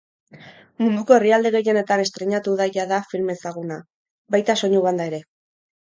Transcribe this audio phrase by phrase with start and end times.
[0.83, 3.81] Munduko herrialde gehienetan estreinatu da jada film ezaguna,
[4.37, 5.21] baita soinu-banda ere.